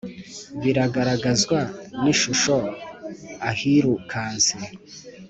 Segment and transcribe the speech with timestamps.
[0.61, 1.59] Biragaragazwa
[2.03, 2.55] n’ishusho
[3.49, 4.55] ahirukanse